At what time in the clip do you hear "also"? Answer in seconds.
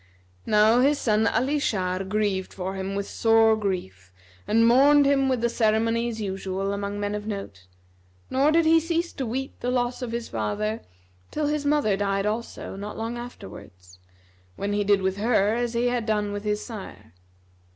12.25-12.75